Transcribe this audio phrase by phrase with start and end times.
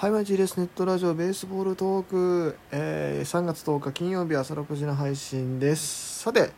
[0.00, 6.20] はい、マジレスネットラジオベースボールトーク、えー3月10日金曜日朝6時の配信です。
[6.20, 6.52] さて、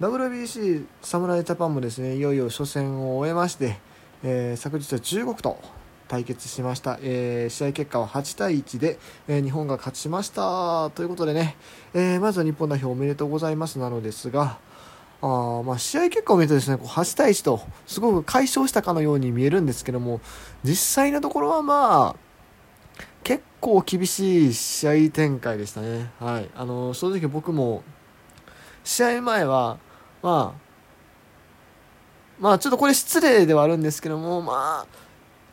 [0.00, 3.78] WBC 侍ジャパンもですね、いよいよ初戦を終えまして、
[4.22, 5.60] えー昨日は中国と
[6.06, 7.00] 対決しました。
[7.02, 10.90] えー試合結果は8対1で、えー日本が勝ちました。
[10.90, 11.56] ということでね、
[11.94, 14.58] えーまずは日本代表おめでとうございますなのですが、
[15.20, 20.20] あまあ試合結果を見るとですね、こう8対1とすごく解消したかのように見えるんですけども、
[20.62, 22.23] 実際のところはまあ、
[23.24, 26.10] 結構厳しい試合展開でしたね。
[26.20, 26.50] はい。
[26.54, 27.82] あの、正直僕も、
[28.84, 29.78] 試合前は、
[30.22, 30.64] まあ、
[32.38, 34.86] まあちょっとこれ失礼ではあるんですけども、まあ、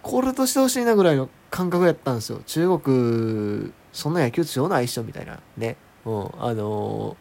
[0.02, 2.42] コールとしてほしいなぐらいの感覚やったんですよ。
[2.46, 5.40] 中国、そんな野球強ないっしょみたいな。
[5.58, 5.78] ね。
[6.06, 6.30] うん。
[6.40, 7.16] あの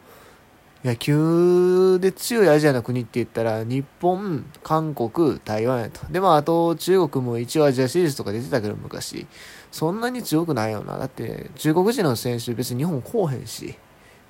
[0.83, 6.07] 野球で強いアジアの国って言ったら、日本、韓国、台湾やと。
[6.11, 9.27] で、まあ、あと中国も一応アジアシリーズとか出てたけど、昔。
[9.71, 10.97] そんなに強くないよな。
[10.97, 13.75] だって、中国人の選手別に日本来おへんし。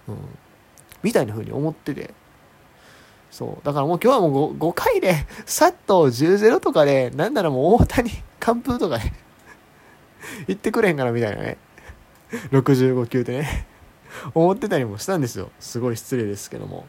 [0.09, 0.17] うん。
[1.05, 2.13] みたいな風に思ってて。
[3.31, 3.65] そう。
[3.65, 9.13] だからもう今日はもう 5, 5回で、さっと10-0とかで、なんならもう大谷、完封とかで、
[10.49, 11.59] 行ってくれへんからみたいなね。
[12.51, 13.70] 65球でね。
[14.35, 15.51] 思ってたりもしたんですよ。
[15.61, 16.87] すごい失礼ですけども。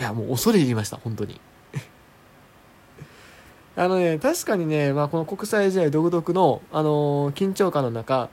[0.00, 1.40] いや、もう恐れ入りました、本当に。
[3.76, 8.28] あのね、確かにね、まあ、この国際試合独特の、あのー緊張感の中、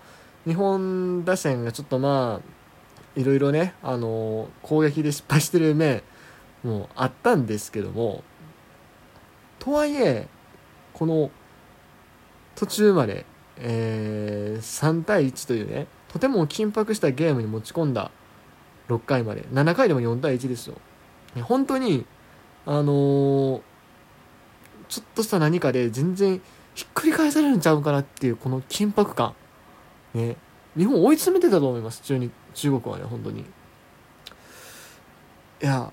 [0.45, 6.03] 日本打線がちょっとまあ、いろいろね、あのー攻撃で失敗してる面
[6.63, 8.23] もあったんですけども、
[9.59, 10.27] とはいえ、
[10.93, 11.31] この
[12.55, 13.25] 途中まで、
[13.57, 18.09] えー3対1というね、とても緊迫したゲームに持ち込んだ
[18.87, 20.75] 6回まで、7回でも4対1ですよ。
[21.41, 22.05] 本当に、
[22.65, 23.61] あのー
[24.87, 26.41] ちょっとした何かで全然
[26.73, 29.33] ひっくり返されるんちゃうかなっていうこの緊迫感。
[30.13, 30.37] ね。
[30.77, 33.41] 日本追い詰めてたと思います、中に中国はね、本当に。
[33.41, 33.43] い
[35.59, 35.91] や、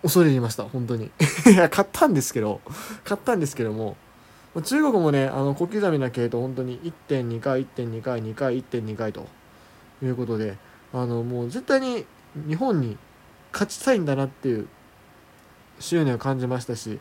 [0.00, 1.10] 恐れ入りました、本当に。
[1.52, 2.62] いや、買ったんですけど、
[3.04, 3.98] 買ったんですけども、
[4.62, 9.26] 中国もね、あの、小刻みな系統、本当に1.2回、1.2回、2回、1.2回と
[10.02, 10.56] いうことで、
[10.92, 12.06] あの、もう絶対に
[12.48, 12.96] 日本に
[13.52, 14.68] 勝ちたいんだなっていう
[15.78, 16.98] 執念を感じましたし、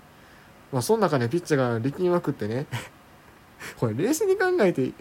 [0.72, 2.66] まあ、その中でピッチャーが力みまくってね、
[3.80, 4.92] これ冷静に考えて、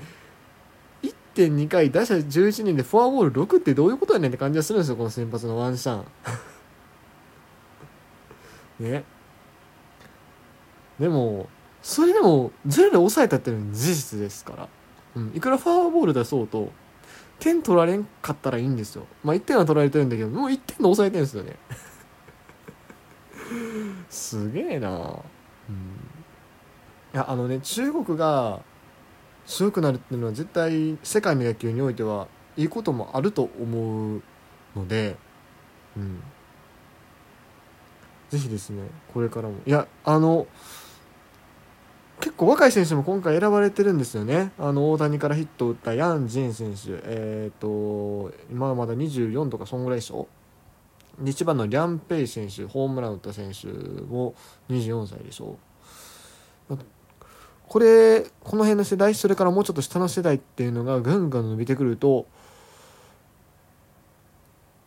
[1.02, 6.04] 1.2回打者11人でフォアボール6ってどういうことやねんって感じがするんですよ、この先発のワンシャン。
[8.90, 9.04] ね。
[11.00, 11.48] でも、
[11.84, 14.68] それでもゼロで抑えたっていうのは事実ですから。
[15.16, 15.32] うん。
[15.34, 16.72] いくらフォアボール出そうと、
[17.38, 19.06] 点取られんかったらいいんですよ。
[19.22, 21.56] まあ1点は取られてるんだけど、もう1点で抑えてるんですよね。
[24.08, 24.94] すげえなうん。
[24.96, 25.18] い
[27.12, 28.62] や、あのね、中国が
[29.44, 34.22] 強くなるっていうのは絶対世界の野球においてはいいこともあると思う
[34.74, 35.16] ので、
[35.98, 36.22] うん。
[38.30, 39.56] ぜひですね、これからも。
[39.66, 40.46] いや、あの、
[42.20, 44.52] 結構若い選手も今回選ばれてるんですよね。
[44.58, 47.00] あの、大谷からヒットを打ったヤン・ジン選手。
[47.04, 50.28] えっ、と、今はまだ24とかそんぐらいでしょ？
[51.24, 54.34] 一番のリャン・ペイ選手、ホームラン打った選手も
[54.70, 55.56] 24歳でしょ？
[57.68, 62.26] これ、この辺の世代、それからもうちょっと下の世代っていうのがぐんぐん伸びてくると、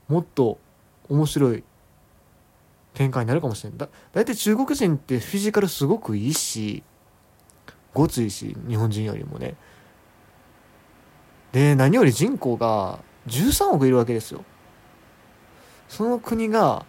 [0.07, 0.57] もっと
[1.09, 1.63] 面白い
[2.93, 3.79] 展開になるかもしれない。
[3.79, 6.83] だ、だいたい中国人ってフィジカルすごくいいし、
[7.93, 9.55] ごついし、日本人よりもね。
[11.51, 14.43] で、何より人口が13億いるわけですよ。
[15.87, 16.85] その国が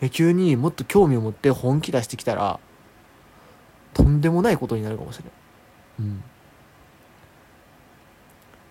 [0.00, 2.58] 野球にもっと興味を持って本気出してきたら、
[3.94, 5.32] とんでもないことになるかもしれない。
[6.00, 6.16] うん。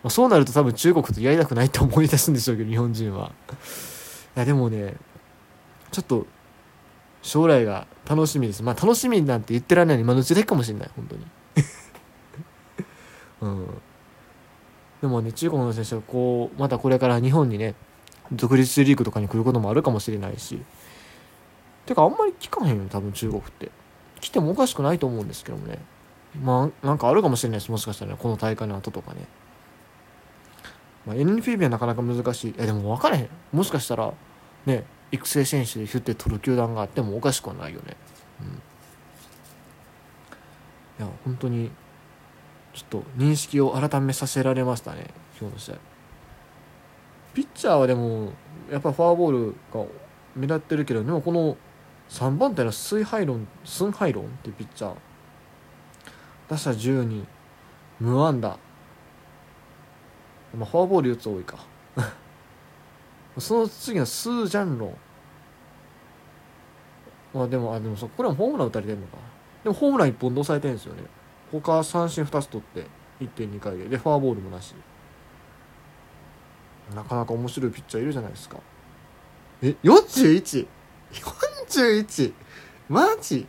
[0.03, 3.31] まあ、そうなると多分中国とやりたくないと思い出すんでしょうけど、日本人は。
[4.35, 4.95] いや、でもね、
[5.91, 6.27] ちょっと、
[7.25, 8.61] 将来が楽しみです。
[8.61, 11.25] まあ楽しみなんて言ってられないのに今のうちでかもしれない、本当に。
[13.41, 13.67] うん。
[15.01, 17.73] でもね、中国の選手はこう、またこれから日本にね、
[18.31, 20.61] 独立リーグとかに来ることもあるかもしれないし。
[21.87, 23.71] てかあんまり聞かへんよ、多分中国って。
[24.21, 25.79] 来てもおかしくないと思うんですけどもね。
[26.43, 27.71] まあ、なんかあるかもしれないです。
[27.71, 29.25] もしかしたらね、この大会の後とかね。
[31.07, 32.55] まあ、NFB はなかなか難しい。
[32.59, 33.29] え、でも分からへん。
[33.51, 34.13] もしかしたら、
[34.67, 37.95] ね、育成選手でヒュッて取る球団があってもおかしくはないよね。
[38.41, 38.47] うん。
[41.05, 41.71] いや、本当に、
[42.73, 45.07] ちょっと認識を改めさせられましたね、
[45.39, 45.75] 今日の試合。
[47.33, 48.33] ピッチャーはでも、
[48.71, 49.85] やっぱフォアボールが
[50.35, 51.57] 目立ってるけど、でもこの
[52.09, 54.95] 3番手のスイハイロン、スンハイロンってピッチャー、
[56.49, 57.27] 打者10人、
[57.99, 58.57] 無安打、
[60.55, 61.57] まあ、フォアボール4つ多いか
[63.37, 64.95] その次のスー・ジャンロン
[67.35, 69.17] まあでもあでもそこれもホームラン打たれてるのか。
[69.63, 71.03] でもホームラン1本で抑えてるんですよね。
[71.51, 72.85] 他三振2つ取って
[73.19, 73.89] 1.2回で。
[73.89, 74.73] でフォアボールもなし。
[76.93, 78.57] なかなか面白いピッチャーいるじゃないですか。
[79.61, 82.33] え 41?41
[82.87, 83.47] マジ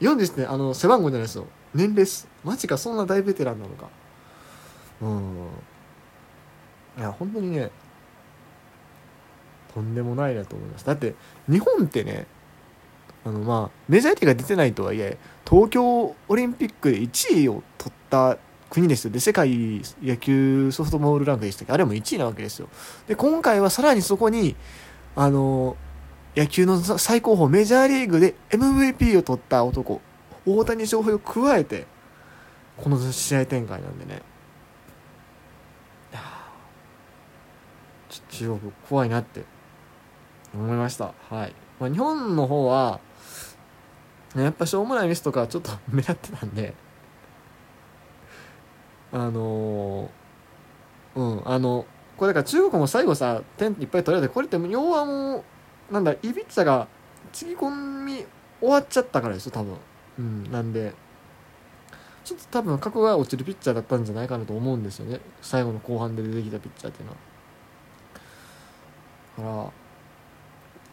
[0.00, 1.46] ?4 ですねあの背番号じゃないですよ。
[1.72, 2.26] 年齢です。
[2.42, 3.88] マジかそんな大ベテランなのか。
[5.02, 5.46] うん。
[6.98, 7.70] いや本当にね
[9.72, 10.84] とんでもないなと思います。
[10.84, 11.14] だって
[11.48, 12.26] 日本ってね
[13.24, 15.18] あのまあメジャーリーが出てないとはいえ
[15.48, 18.38] 東京オリンピックで1位を取った
[18.70, 19.10] 国ですよ。
[19.10, 21.72] で世界野球ソフトボールランクでしたっけ？
[21.72, 22.68] あれも1位なわけですよ。
[23.06, 24.56] で今回はさらにそこに
[25.16, 25.76] あの
[26.36, 30.00] 野球の最高峰メジャーリーグで MVP を取った男
[30.46, 31.86] 大谷翔平を加えて
[32.76, 34.22] この試合展開なんでね。
[38.30, 39.44] 中国怖いなって。
[40.54, 41.12] 思いました。
[41.28, 43.00] はい、まあ、日本の方は
[44.34, 46.74] ねやっぱしょうもないミスとかちょっと 目立ってたんで。
[49.12, 51.84] あのー、うんあの
[52.16, 55.44] これだから中国も最後さ点いっぱい取られてこれって要はも
[55.90, 56.86] うなんだイビッチャが
[57.32, 58.24] つぎ込み
[58.60, 59.76] 終わっちゃったからですよ多分。
[60.18, 60.94] うんなんで
[62.24, 65.20] ちょっと多分格が落ちるピッチャーだったんじゃないかなと思うんですよね。
[65.42, 67.18] 最後の後半で出てきたピッチャーっていうのは。
[69.40, 69.72] から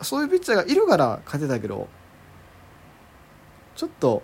[0.02, 1.88] そういうピッチャーがいるから勝てたけど
[3.76, 4.24] ちょっと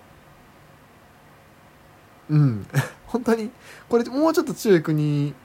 [2.29, 2.65] うん。
[3.07, 3.51] 本当に
[3.89, 5.35] これもうちょっと強い国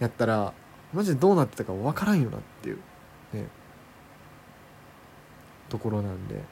[0.00, 0.52] やったら
[0.92, 2.78] マジでどうなってたか分からんよなっていう
[3.32, 3.46] ね。
[5.68, 6.42] ところなんで。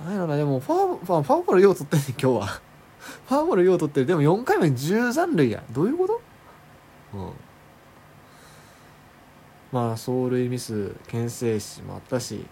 [0.00, 2.46] 何やろなでもファーファーボールよう取ってんねん今日は。
[3.28, 4.06] ファーボールよう取ってる。
[4.06, 5.62] でも4回目に10残塁や。
[5.70, 6.20] どういうこと？
[7.14, 7.32] うん。
[9.72, 12.46] まあ走塁ミス牽制死もあったし。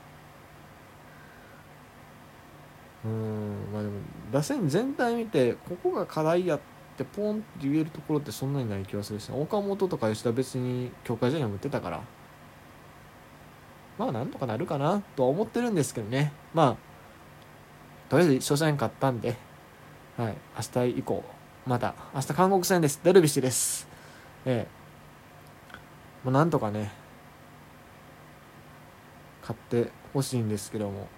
[3.04, 3.94] うんまあでも
[4.32, 6.60] 打線全体見てここが課題やっ
[6.96, 12.00] てポンって言えるところってそんなにない気がするし岡本とか吉田別に強化試合も打ってたから。
[13.98, 16.32] まあなんとかなるかなとは思ってるんですけどね。
[16.52, 16.76] まあ
[18.10, 19.36] とりあえず初戦勝ったんで、
[20.16, 21.24] はい、明日以降
[21.66, 23.00] また明日韓国戦です。
[23.02, 23.88] ダルビッシュです。
[24.44, 24.76] ええ。
[26.24, 26.90] まあ、なんとかね
[29.46, 31.08] 買ってほしいんですけども。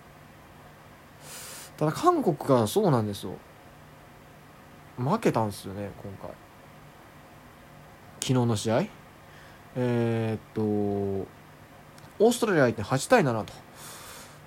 [1.76, 3.32] ただ韓国がそうなんですよ。
[4.98, 6.30] 負けたんですよね今回。
[8.20, 8.84] 昨日の試合。
[9.76, 13.52] えー、っとオーストラリア相手8対7と。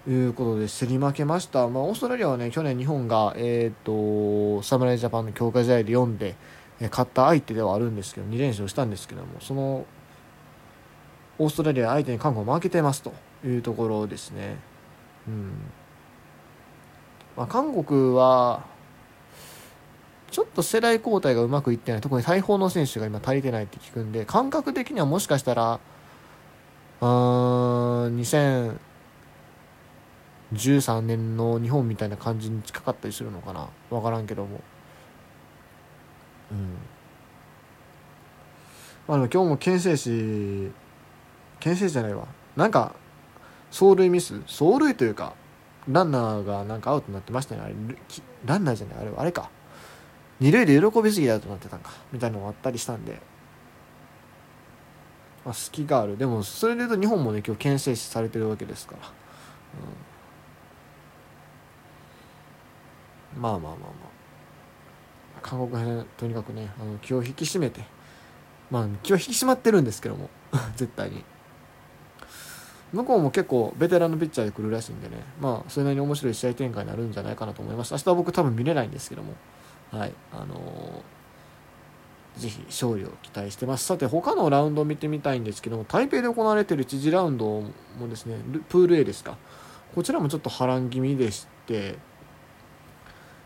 [0.09, 6.35] いうことで競り負けました、まあ、オーストラリアはね去年日本が、えー、っと侍ジャパンの強化試合で読んで、
[6.79, 9.85] え勝った相手ではあるんですけど2連勝したんですけどもその
[11.37, 13.13] オーストラリア相手に韓国負けてますと。
[13.43, 14.57] いうところですね。
[15.27, 15.51] うん。
[17.35, 18.65] まあ、韓国は
[20.31, 22.01] ちょっと世代交代がうまくいってない。
[22.01, 25.79] 特に大砲の選手が今足りてないって聞くんで感覚的にはもしかしたら
[27.01, 33.67] うーん2013年の日本みたいな感じに近かったりするのかな。
[33.89, 34.61] 分からんけども。
[36.51, 36.77] うん。
[39.07, 40.71] まあでも今日も牽制し
[41.59, 42.27] 牽制じゃないわ。
[42.55, 42.93] なんか
[43.71, 44.41] 走塁ミス？
[44.41, 45.33] 走塁というか
[45.87, 47.61] ランナーがなんかアウトになってましたね。
[47.61, 47.73] あれ
[48.45, 48.97] ランナーじゃない？
[48.99, 49.49] あれあれか。
[50.39, 51.91] 二塁で喜びすぎだとなってたんか。
[52.11, 53.21] みたいなのがあったりしたんで、
[55.45, 56.17] まあ、隙がある。
[56.17, 59.07] でもそれで言うと日本もね今日牽制されてるわけですから、
[63.35, 65.41] うん、まあまあまあまあ。
[65.41, 67.83] 韓国編とにかくねあの気を引き締めて。
[68.69, 70.29] まあ気は引き締まってるんですけども。
[70.75, 71.23] 絶対に。
[72.93, 75.17] 向こうも結構ベテランのピッチャーで来るらしいんでね。
[75.39, 77.93] まあそれなりに面白い試合展開になるんじゃないかなと思います。
[77.93, 79.33] 明日は僕多分見れないんですけども。
[79.91, 80.13] はい。
[80.33, 83.85] あのー、ぜひ勝利を期待してます。
[83.85, 87.45] さて他のラウンドを見てみたいんですけども台北で行われている知事ラウンド
[87.99, 88.37] もですね
[88.69, 89.37] プール A ですか。
[89.95, 91.97] こちらもちょっと波乱気味でして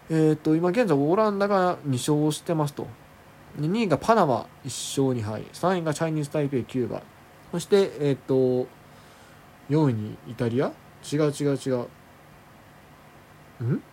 [0.09, 2.87] えっ、と今現在オランダが2勝してますと。
[3.59, 5.43] 2位がパナマ1勝2敗。
[5.53, 7.01] 3位がチャイニーズ台北キューバ。
[7.51, 8.67] そしてえっ、と
[9.69, 10.71] 4位にイタリア？
[11.11, 11.87] 違う違う違う。
[13.63, 13.83] ん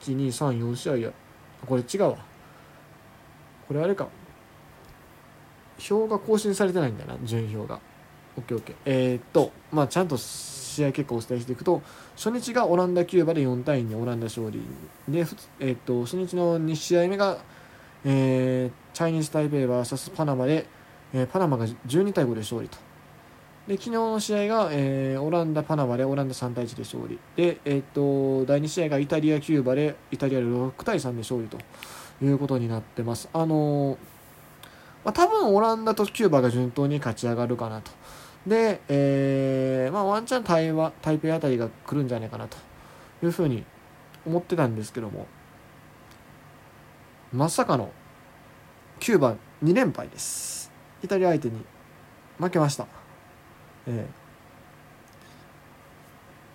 [0.00, 1.12] ？1234試合や。
[1.66, 2.18] これ違うわ。
[3.68, 4.08] これあれか。
[5.90, 7.80] 表が更新されてないんだな順位表が。
[8.36, 11.82] OKOK えー、っとまあちゃんと試合結果をお伝えしていくと
[12.16, 14.60] 初日がオランダ、キューバで4対2オランダ勝利
[15.08, 15.24] で、
[15.60, 17.38] えー、と初日の2試合目が、
[18.04, 20.66] えー、チャイニーズ・タイペイ VS パナマで、
[21.14, 22.76] えー、パナマが12対5で勝利と
[23.66, 31.56] で昨日の試合が、えー、オランダ、パナマでオランダ3対1で勝利で、えーと、第2試合がイタリア、キューバでイタリアで6対3で勝利と
[32.22, 33.30] いうことになってます。
[33.32, 33.96] あのー、
[35.02, 37.90] まあ、多分オランダとキューバが順当に勝ち上がるかなと。
[38.46, 42.58] で、えー、まあ、ワンチャン台湾台北あたりが来るんじゃないかなと
[43.22, 43.64] いうふうに
[44.26, 45.26] 思ってたんですけども
[47.32, 47.90] まさかの
[49.00, 50.70] キューバ2連敗です
[51.04, 51.64] イタリア相手に
[52.38, 52.86] 負けました。
[53.86, 54.06] え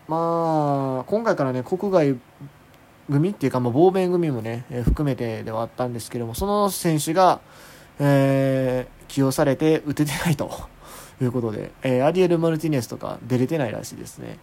[0.08, 2.18] ー、まあ今回からね国外
[3.10, 7.42] 組っていうか、まあ、亡命組もね、えー、含めてではあったんですけどもその選手が、
[8.00, 10.52] えー、起用されて打ててないと
[11.22, 14.40] いうことで、えー、アリエル・マルティネスとか出れてないらしいですね。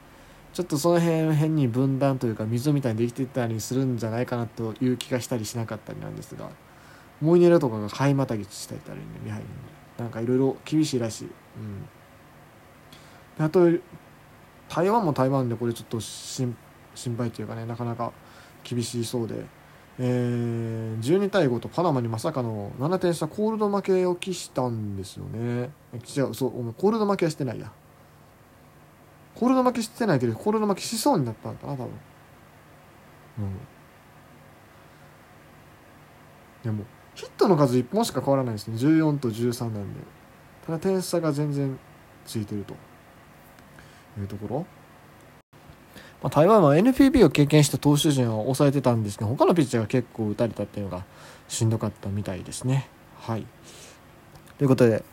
[0.52, 6.48] ちょっとその辺変に分断というか溝みたいにできてたりするんじゃないかなという気がしたりしなかったりなんですが
[7.20, 9.75] モイネロとかが買いまたぎしたりたりねミハイに。
[9.98, 11.28] なんかいろいろ厳しいらしい、
[13.38, 13.66] うん、あと
[14.68, 16.56] 台湾も台湾でこれちょっと心
[17.16, 18.12] 配というかねなかなか
[18.64, 19.44] 厳しそうで。
[19.98, 25.70] えー、12対5とパナマにまさかの7点差コールド負けを期したんですよね。
[25.94, 27.72] 違うそうお前コールド負けはしてないや。
[29.34, 31.86] コールド負けしてないけどコールド負けしそうになったんだな多分。
[33.38, 33.52] うん。
[36.62, 36.84] でも
[37.16, 38.76] ヒットの数1本しか変わらないですね。
[38.76, 40.00] 14と13なんで。
[40.66, 41.76] ただ点差が全然
[42.24, 42.74] ついてると。
[44.20, 44.66] いうところ。
[46.22, 51.04] まあ、台湾は NPB を経験した投手陣を抑えてたんですけど他のピッチャーが結構打たれたっていうのが
[51.46, 52.88] しんどかったみたいですね。
[53.20, 53.46] はい、
[54.58, 55.04] ということで、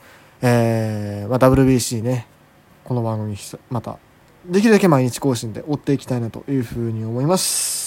[0.41, 2.27] えーまあ、WBC ね。
[2.83, 3.37] この番組
[3.69, 3.97] また
[4.45, 7.82] できるだけ毎日更新で追っていきたいなというふうに思います。